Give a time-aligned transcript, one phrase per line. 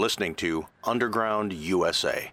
[0.00, 2.32] Listening to Underground USA.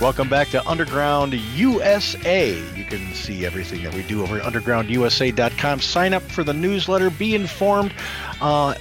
[0.00, 2.58] Welcome back to Underground USA.
[2.74, 5.80] You can see everything that we do over at undergroundusa.com.
[5.80, 7.94] Sign up for the newsletter, be informed,
[8.40, 8.74] uh,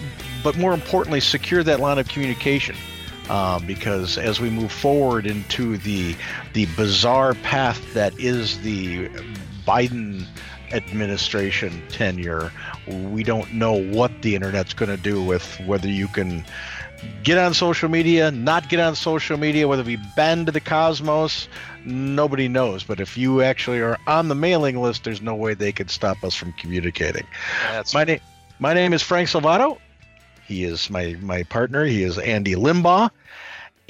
[0.44, 2.76] but more importantly, secure that line of communication.
[3.30, 6.16] Uh, because as we move forward into the
[6.54, 9.08] the bizarre path that is the
[9.66, 10.26] Biden
[10.74, 12.52] administration tenure,
[12.88, 16.44] we don't know what the internet's going to do with whether you can
[17.24, 21.48] get on social media, not get on social media, whether we bend the cosmos,
[21.86, 22.84] nobody knows.
[22.84, 26.24] But if you actually are on the mailing list, there's no way they could stop
[26.24, 27.26] us from communicating.
[27.72, 28.20] That's My name,
[28.60, 29.78] my name is Frank Salvato.
[30.48, 31.86] He is my my partner.
[31.86, 33.10] He is Andy Limbaugh,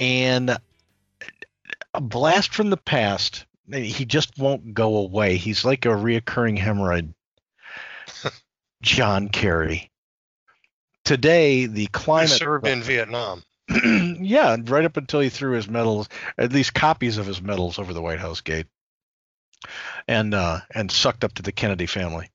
[0.00, 0.58] and
[1.94, 3.46] a blast from the past.
[3.72, 5.36] He just won't go away.
[5.36, 7.14] He's like a reoccurring hemorrhoid.
[8.82, 9.90] John Kerry.
[11.04, 13.42] Today, the He climate served in Vietnam.
[14.20, 17.92] yeah, right up until he threw his medals, at least copies of his medals, over
[17.92, 18.66] the White House gate,
[20.06, 22.28] and uh, and sucked up to the Kennedy family,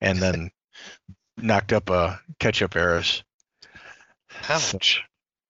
[0.00, 0.50] and then
[1.36, 3.22] knocked up a ketchup heiress.
[4.48, 5.02] Ouch.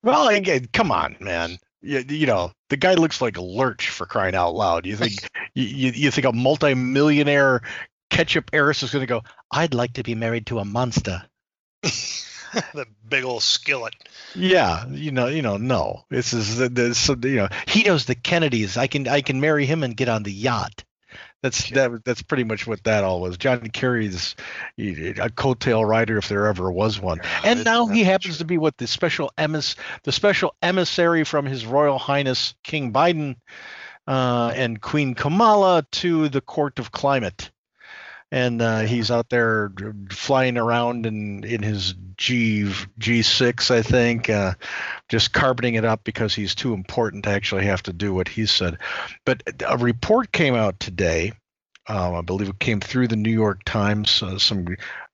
[0.03, 1.59] Well, again, come on, man.
[1.81, 4.87] You, you know the guy looks like Lurch for crying out loud.
[4.87, 5.13] You think
[5.55, 7.63] you, you think a multimillionaire
[8.11, 9.23] ketchup heiress is going to go?
[9.51, 11.23] I'd like to be married to a monster.
[11.83, 13.95] the big old skillet.
[14.35, 16.05] Yeah, you know, you know, no.
[16.11, 18.77] This is the, the so, you know, he knows the Kennedys.
[18.77, 20.85] I can I can marry him and get on the yacht.
[21.45, 22.07] That's that.
[22.07, 23.37] That's pretty much what that all was.
[23.37, 24.35] John Kerry's
[24.79, 28.79] a coattail rider if there ever was one, and now he happens to be what
[28.79, 33.37] the special emis the special emissary from His Royal Highness King Biden
[34.07, 37.51] uh, and Queen Kamala to the Court of Climate
[38.35, 39.73] and uh, he's out there
[40.11, 42.65] flying around in in his G
[42.99, 44.55] G6, I think, uh,
[45.09, 48.47] just carpeting it up because he's too important to actually have to do what he
[48.47, 48.79] said.
[49.25, 51.33] But a report came out today.
[51.87, 54.67] Um, I believe it came through the New York Times, uh, some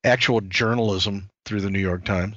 [0.03, 2.37] actual journalism through the New York Times,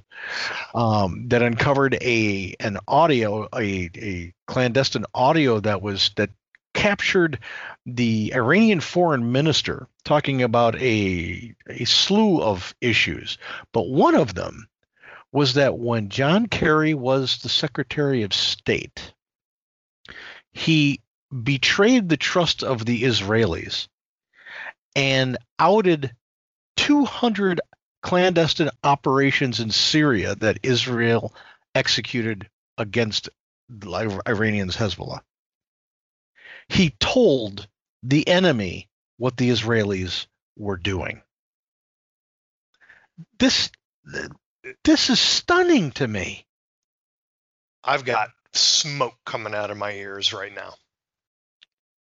[0.76, 6.30] um, that uncovered a an audio, a, a clandestine audio that was that
[6.74, 7.40] captured
[7.86, 13.38] the Iranian foreign minister talking about a a slew of issues,
[13.72, 14.68] but one of them
[15.32, 19.14] was that when John Kerry was the Secretary of State,
[20.52, 21.02] he
[21.44, 23.88] betrayed the trust of the Israelis
[24.96, 26.16] and outed
[26.78, 27.62] 200
[28.04, 31.34] clandestine operations in Syria that Israel
[31.74, 32.48] executed
[32.78, 33.30] against
[33.82, 35.22] Iranians Hezbollah.
[36.70, 37.68] He told
[38.02, 41.22] the enemy what the Israelis were doing.
[43.40, 43.72] This
[44.84, 46.46] this is stunning to me.
[47.84, 50.74] I've got smoke coming out of my ears right now.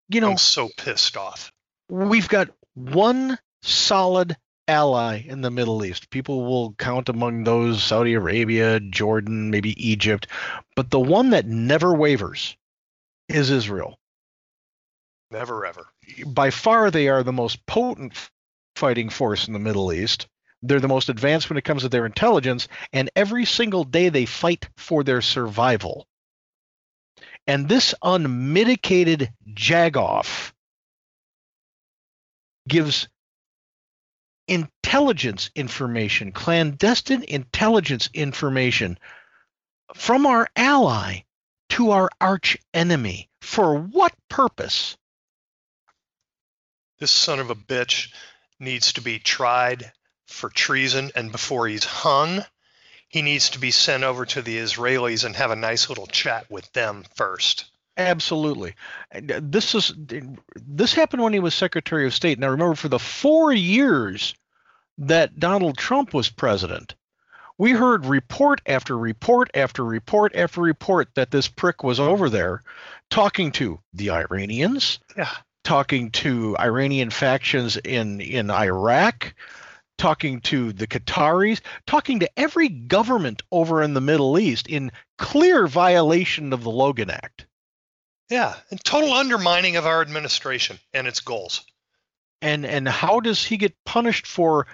[0.09, 1.53] You know, I'm so pissed off.
[1.89, 4.37] we've got one solid
[4.69, 6.11] ally in the Middle East.
[6.11, 10.27] People will count among those Saudi Arabia, Jordan, maybe Egypt,
[10.77, 12.57] but the one that never wavers
[13.29, 13.99] is Israel.
[15.33, 15.87] Never ever.
[16.27, 18.13] by far they are the most potent
[18.77, 20.29] fighting force in the Middle East.
[20.61, 24.27] They're the most advanced when it comes to their intelligence, and every single day they
[24.27, 26.07] fight for their survival.
[27.47, 30.53] And this unmitigated jagoff
[32.69, 33.09] gives
[34.47, 38.99] intelligence information, clandestine intelligence information
[39.95, 41.21] from our ally
[41.71, 43.31] to our arch enemy.
[43.41, 44.99] For what purpose?
[47.03, 48.13] This son of a bitch
[48.61, 49.91] needs to be tried
[50.29, 52.45] for treason, and before he's hung,
[53.09, 56.49] he needs to be sent over to the Israelis and have a nice little chat
[56.49, 57.65] with them first.
[57.97, 58.77] Absolutely.
[59.13, 59.93] Uh, This is
[60.55, 62.39] this happened when he was Secretary of State.
[62.39, 64.37] Now remember for the 4 years
[64.99, 66.95] that Donald Trump was president,
[67.59, 72.63] we heard report after report after report after report that this prick was over there
[73.11, 75.35] talking to the Iranians, Yeah.
[75.65, 79.35] Talking to Iranian factions in in Iraq,
[79.99, 85.67] talking to the Qataris, talking to every government over in the Middle East in clear
[85.67, 87.47] violation of the Logan Act.
[88.29, 88.55] Yeah.
[88.71, 91.65] And total undermining of our administration and its goals.
[92.41, 94.67] and and how does he get punished for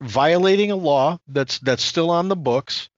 [0.00, 2.88] violating a law that's that's still on the books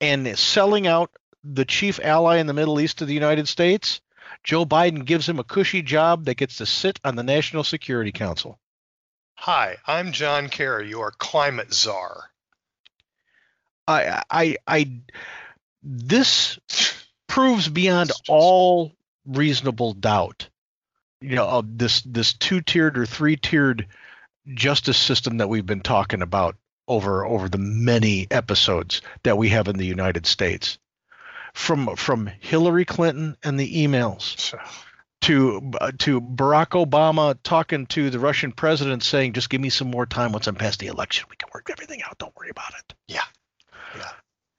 [0.00, 1.10] and selling out
[1.44, 4.00] the chief ally in the Middle East to the United States?
[4.44, 8.12] Joe Biden gives him a cushy job that gets to sit on the National Security
[8.12, 8.58] Council.
[9.34, 12.30] Hi, I'm John Kerry, your climate czar.
[13.86, 15.00] I I I
[15.82, 16.58] this
[17.26, 18.92] proves beyond all
[19.24, 20.48] reasonable doubt
[21.20, 23.86] you know of this this two-tiered or three-tiered
[24.54, 26.56] justice system that we've been talking about
[26.88, 30.78] over over the many episodes that we have in the United States
[31.54, 34.54] from from Hillary Clinton and the emails
[35.22, 39.90] to uh, to Barack Obama talking to the Russian president saying just give me some
[39.90, 42.72] more time once I'm past the election we can work everything out don't worry about
[42.78, 43.24] it Yeah.
[43.96, 44.10] Yeah.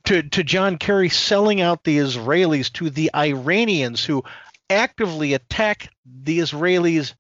[0.06, 4.24] to to John Kerry selling out the Israelis to the Iranians who
[4.70, 7.14] actively attack the Israelis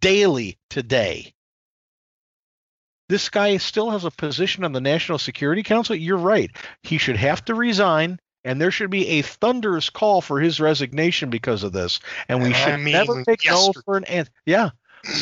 [0.00, 1.32] daily today.
[3.08, 5.96] This guy still has a position on the National Security Council.
[5.96, 6.50] You're right.
[6.82, 8.18] He should have to resign,
[8.48, 12.00] and there should be a thunderous call for his resignation because of this.
[12.30, 14.32] And we And I should never mean take no for an answer.
[14.46, 14.70] Yeah.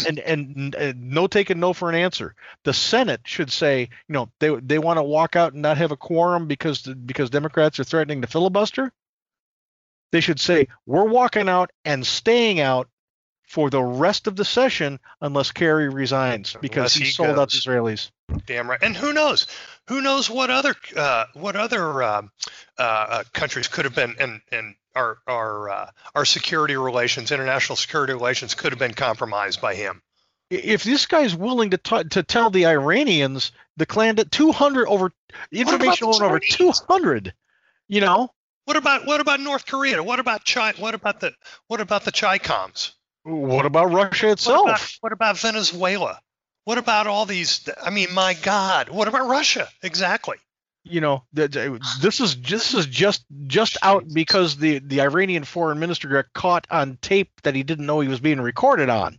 [0.07, 2.37] And and uh, no taking no for an answer.
[2.63, 5.91] The Senate should say, you know, they they want to walk out and not have
[5.91, 8.93] a quorum because because Democrats are threatening to filibuster.
[10.13, 12.89] They should say we're walking out and staying out
[13.43, 17.51] for the rest of the session unless Kerry resigns because Unless he, he sold out
[17.51, 17.59] the.
[17.59, 18.11] Israelis.
[18.47, 18.83] Damn right.
[18.83, 19.47] And who knows?
[19.89, 22.31] Who knows what other uh, what other um,
[22.79, 27.77] uh, uh, countries could have been and and our our uh, our security relations, international
[27.77, 30.03] security relations, could have been compromised by him.
[30.51, 35.13] If this guy's willing to t- to tell the Iranians the clan that 200 over
[35.53, 37.33] information on over 200,
[37.89, 38.33] you know,
[38.65, 40.03] What about what about North Korea?
[40.03, 40.79] What about China?
[40.79, 41.33] What about the
[41.69, 42.93] what about the Chicoms?
[43.23, 44.67] what about Russia What itself?
[44.67, 46.21] about, what about Venezuela?
[46.67, 47.69] What about all these?
[47.81, 49.69] I mean, my God, what about Russia?
[49.83, 50.37] Exactly.
[50.83, 56.09] you know this is this is just just out because the the Iranian foreign minister
[56.09, 59.19] got caught on tape that he didn't know he was being recorded on.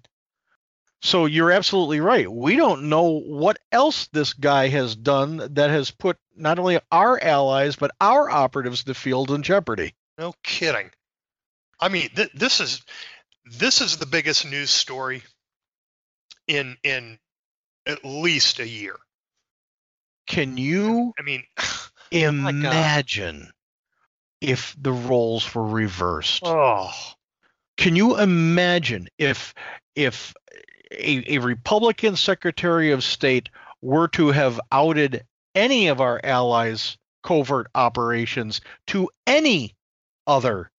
[1.01, 2.29] So you're absolutely right.
[2.29, 7.17] We don't know what else this guy has done that has put not only our
[7.23, 9.93] allies but our operatives in the field in jeopardy.
[10.17, 10.89] No kidding.
[11.79, 12.81] I mean, th- this is
[13.45, 15.23] this is the biggest news story
[16.47, 17.19] in in
[17.87, 18.95] at least a year.
[20.27, 21.43] Can you I mean,
[22.11, 23.51] imagine
[24.41, 26.43] if the roles were reversed?
[26.45, 26.91] oh,
[27.77, 29.53] Can you imagine if
[29.95, 30.33] if
[30.91, 33.49] a, a Republican Secretary of State
[33.81, 35.25] were to have outed
[35.55, 39.75] any of our allies' covert operations to any
[40.27, 40.71] other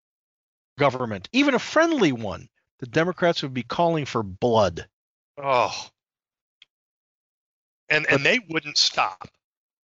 [0.79, 2.49] government, even a friendly one,
[2.79, 4.87] the Democrats would be calling for blood.
[5.43, 5.89] oh,
[7.91, 9.29] and and they wouldn't stop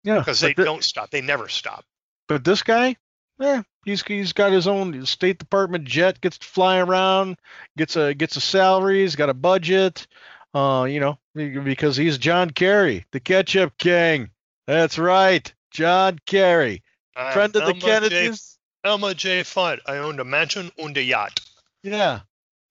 [0.04, 1.10] Yeah, because they don't stop.
[1.10, 1.86] They never stop.
[2.28, 2.96] But this guy,
[3.40, 7.38] yeah, he's he's got his own State Department jet, gets to fly around,
[7.78, 10.08] gets a gets a salary, he's got a budget,
[10.54, 14.30] uh, you know, because he's John Kerry, the Ketchup King.
[14.68, 16.84] That's right, John Kerry,
[17.16, 17.88] I'm friend of the Elmer J.
[17.88, 18.58] Kennedys.
[18.86, 19.42] Elmer J.
[19.42, 19.80] Fudd.
[19.86, 21.40] I owned a mansion and a yacht.
[21.84, 22.22] Yeah,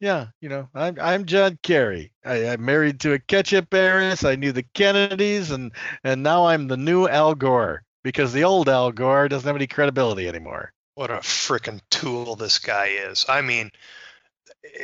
[0.02, 2.10] yeah, you know, I'm I'm John Kerry.
[2.24, 4.24] I, I'm married to a ketchup heiress.
[4.24, 5.70] I knew the Kennedys, and
[6.02, 9.68] and now I'm the new Al Gore because the old Al Gore doesn't have any
[9.68, 10.72] credibility anymore.
[10.96, 13.26] What a freaking tool this guy is.
[13.28, 13.70] I mean,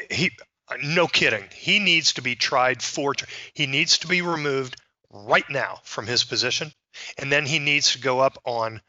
[0.09, 0.31] he
[0.83, 1.45] no kidding.
[1.53, 3.13] He needs to be tried for
[3.55, 4.77] he needs to be removed
[5.11, 6.73] right now from his position
[7.17, 8.81] and then he needs to go up on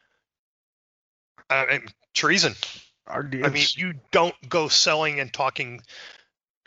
[1.50, 1.65] uh,
[2.13, 2.53] treason.
[3.07, 5.81] I mean, you don't go selling and talking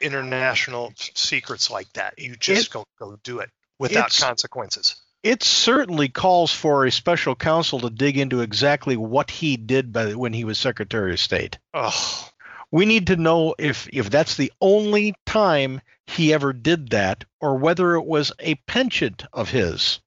[0.02, 2.18] international secrets like that.
[2.18, 4.96] You just It- go go do it without consequences.
[5.22, 10.14] It certainly calls for a special counsel to dig into exactly what he did by,
[10.14, 11.58] when he was Secretary of State.
[11.72, 12.28] Oh,
[12.72, 17.56] We need to know if if that's the only time he ever did that, or
[17.58, 20.00] whether it was a penchant of his.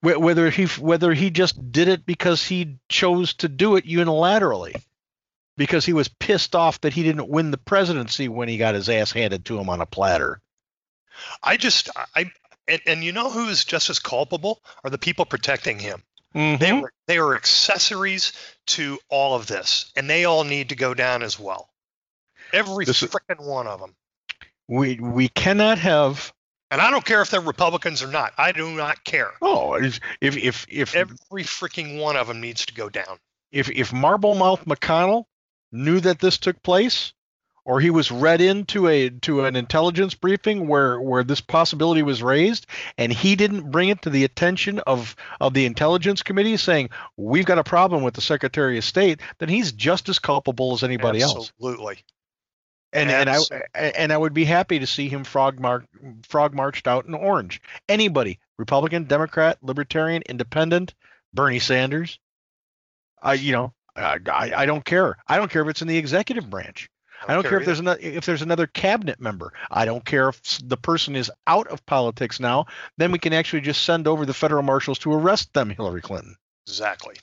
[0.00, 4.80] Whether he whether he just did it because he chose to do it unilaterally,
[5.58, 8.88] because he was pissed off that he didn't win the presidency when he got his
[8.88, 10.40] ass handed to him on a platter.
[11.42, 12.30] I just I
[12.68, 16.02] and, and you know who is just as culpable are the people protecting him.
[16.34, 16.62] Mm-hmm.
[16.62, 18.32] They were they are accessories
[18.68, 21.68] to all of this, and they all need to go down as well.
[22.52, 23.96] Every freaking one of them.
[24.68, 26.32] We we cannot have
[26.70, 28.32] And I don't care if they're Republicans or not.
[28.38, 29.32] I do not care.
[29.42, 33.18] oh if if if Every freaking one of them needs to go down.
[33.50, 35.24] if if Marblemouth McConnell
[35.72, 37.12] knew that this took place,
[37.64, 42.22] or he was read into a to an intelligence briefing where where this possibility was
[42.22, 46.88] raised, and he didn't bring it to the attention of of the intelligence committee, saying
[47.16, 50.82] we've got a problem with the Secretary of State, then he's just as culpable as
[50.82, 51.50] anybody else.
[51.50, 51.98] Absolutely.
[52.94, 53.38] And and I
[53.74, 55.84] and I would be happy to see him frog mark
[56.26, 57.60] frog marched out in orange.
[57.86, 60.94] Anybody, Republican, Democrat, Libertarian, Independent,
[61.34, 62.18] Bernie Sanders.
[63.22, 65.16] I you know Uh, I, I I don't care.
[65.26, 66.88] I don't care if it's in the executive branch.
[67.26, 69.52] I don't care if there's another if there's another cabinet member.
[69.70, 72.66] I don't care if the person is out of politics now.
[72.96, 76.36] Then we can actually just send over the federal marshals to arrest them, Hillary Clinton.
[76.66, 77.16] exactly.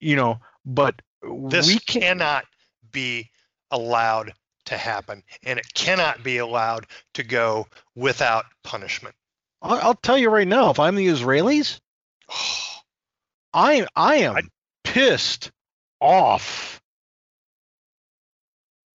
[0.00, 2.44] You know, but This we can cannot
[2.92, 3.30] be
[3.70, 4.34] allowed
[4.66, 9.14] to happen, and it cannot be allowed to go without punishment.
[9.62, 11.80] I'll, I'll tell you right now, if I'm the Israelis,
[13.54, 14.42] I I am I-
[14.84, 15.50] pissed
[16.00, 16.80] off.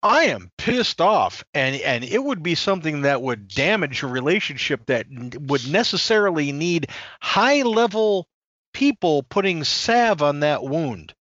[0.04, 4.86] I am pissed off, and and it would be something that would damage a relationship
[4.88, 6.88] that would necessarily need
[7.22, 8.28] high level
[8.74, 11.14] people putting salve on that wound.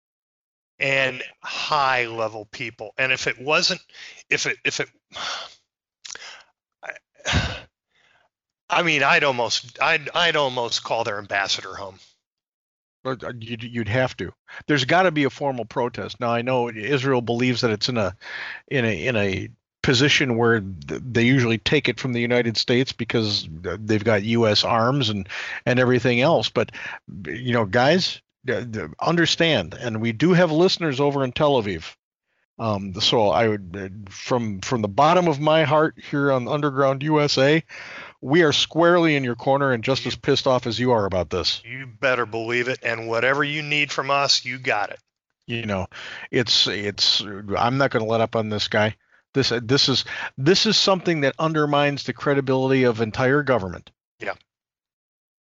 [0.78, 2.92] and high level people.
[2.98, 3.80] And if it wasn't,
[4.28, 4.88] if it, if it,
[6.82, 6.92] I,
[8.70, 11.98] I mean, I'd almost, I'd, I'd almost call their ambassador home.
[13.04, 14.32] Uh, You'd, have to.
[14.66, 16.20] There's got to be a formal protest.
[16.20, 18.16] Now I know Israel believes that it's in a
[18.68, 19.48] in a in a
[19.82, 24.62] position where they usually take it from the United States because they've got U.S.
[24.62, 25.28] arms and
[25.66, 26.48] and everything else.
[26.48, 26.70] But
[27.26, 28.66] you know, guys, th-
[29.00, 31.96] understand, and we do have listeners over in Tel Aviv.
[32.58, 37.02] Um, so I would, uh, from from the bottom of my heart here on Underground
[37.02, 37.64] USA,
[38.20, 41.30] we are squarely in your corner and just as pissed off as you are about
[41.30, 41.62] this.
[41.64, 42.78] You better believe it.
[42.82, 45.00] And whatever you need from us, you got it.
[45.46, 45.86] you know
[46.30, 47.20] it's it's
[47.58, 48.94] i'm not going to let up on this guy
[49.34, 50.04] this this is
[50.38, 53.90] this is something that undermines the credibility of entire government
[54.20, 54.34] Yeah.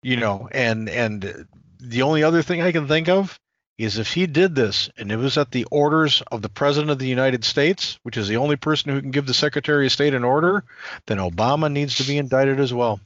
[0.03, 1.47] you know and and
[1.81, 3.41] the only other thing i can think of
[3.79, 6.99] is if he did this and it was at the orders of the president of
[6.99, 10.15] the united states which is the only person who can give the secretary of state
[10.15, 10.65] an order
[11.07, 13.01] then obama needs to be indicted as well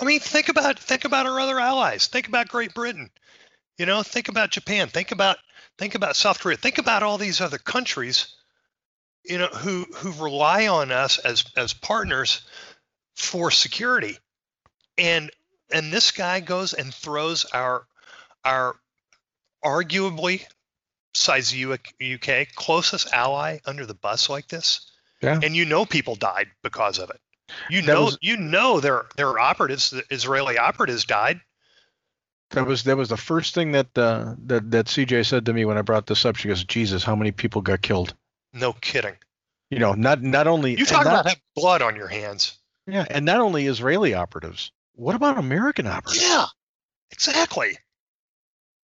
[0.00, 2.06] I mean, think about, think about our other allies.
[2.06, 3.10] Think about Great Britain.
[3.78, 4.88] You know, think about Japan.
[4.88, 5.38] Think about,
[5.78, 6.56] think about South Korea.
[6.56, 8.34] Think about all these other countries,
[9.24, 12.42] you know, who, who rely on us as, as partners
[13.16, 14.18] for security.
[14.98, 15.30] And,
[15.70, 17.86] and this guy goes and throws our,
[18.44, 18.76] our
[19.66, 20.44] arguably
[21.12, 21.64] besides the
[22.14, 24.90] UK closest ally under the bus like this.
[25.22, 25.40] Yeah.
[25.42, 27.20] And you know people died because of it.
[27.70, 31.40] You That know was- you know their their operatives, the Israeli operatives died.
[32.50, 35.64] That was that was the first thing that uh, that that CJ said to me
[35.64, 36.36] when I brought this up.
[36.36, 38.14] She goes, "Jesus, how many people got killed?"
[38.52, 39.16] No kidding.
[39.70, 42.56] You know, not not only You talk not- about having blood on your hands.
[42.86, 44.70] yeah, and not only Israeli operatives.
[44.94, 46.22] What about American operatives?
[46.22, 46.46] Yeah.
[47.10, 47.78] Exactly.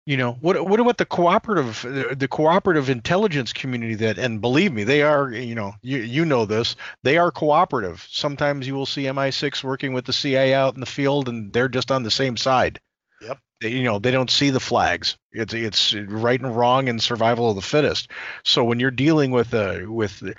[0.05, 4.73] You know, what what about the cooperative the, the cooperative intelligence community that and believe
[4.73, 8.07] me, they are, you know, you you know this, they are cooperative.
[8.11, 11.69] Sometimes you will see MI6 working with the CIA out in the field and they're
[11.69, 12.81] just on the same side.
[13.21, 13.39] Yep.
[13.61, 15.17] They, you know, they don't see the flags.
[15.31, 18.11] It's it's right and wrong and survival of the fittest.
[18.45, 20.35] So when you're dealing with uh with the,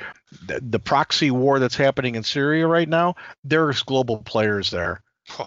[0.62, 3.15] the proxy war that's happening in Syria right now,
[3.46, 5.01] there's global players there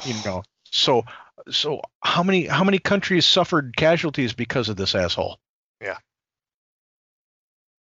[0.04, 1.04] you know so
[1.50, 5.38] so how many how many countries suffered casualties because of this asshole
[5.80, 5.98] Yeah.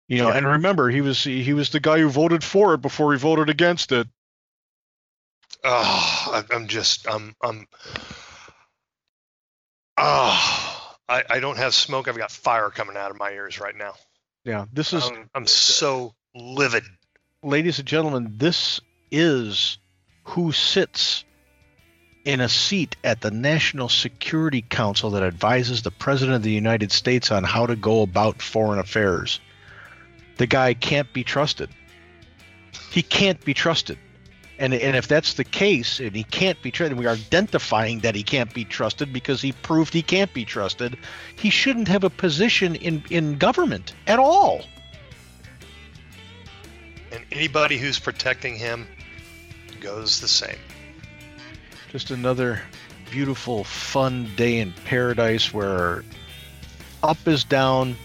[0.08, 0.36] you know Yeah.
[0.36, 3.48] and remember he was he was the guy who voted for it before he voted
[3.50, 4.08] against it
[5.64, 7.66] Oh, I'm just I'm I'm
[9.98, 12.06] Oh, I, I don't have smoke.
[12.06, 13.94] I've got fire coming out of my ears right now.
[14.44, 16.84] yeah this is I'm, I'm so livid.
[17.42, 19.78] ladies and gentlemen this is
[20.24, 21.24] who sits
[22.26, 26.90] in a seat at the National Security Council that advises the President of the United
[26.90, 29.40] States on how to go about foreign affairs.
[30.36, 31.70] The guy can't be trusted.
[32.90, 33.96] He can't be trusted.
[34.58, 38.16] And, and if that's the case, and he can't be trusted, we are identifying that
[38.16, 40.98] he can't be trusted because he proved he can't be trusted,
[41.36, 44.62] he shouldn't have a position in, in government at all.
[47.12, 48.88] And anybody who's protecting him
[49.80, 50.58] goes the same.
[51.96, 52.60] Just another
[53.10, 56.04] beautiful, fun day in paradise where
[57.02, 57.96] up is down,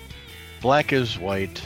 [0.62, 1.62] black is white,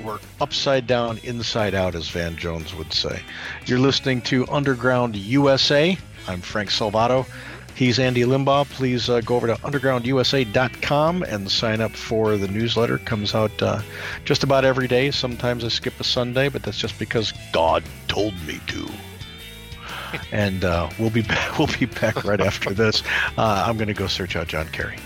[0.00, 3.20] we're upside down, inside out, as Van Jones would say.
[3.64, 5.98] You're listening to Underground USA.
[6.28, 7.26] I'm Frank Salvato.
[7.74, 8.70] He's Andy Limbaugh.
[8.70, 12.98] Please uh, go over to undergroundusa.com and sign up for the newsletter.
[12.98, 13.82] Comes out uh,
[14.24, 15.10] just about every day.
[15.10, 18.85] Sometimes I skip a Sunday, but that's just because God told me to.
[20.32, 23.02] And uh, we'll be back, we'll be back right after this.
[23.36, 24.98] Uh, I'm going to go search out John Kerry.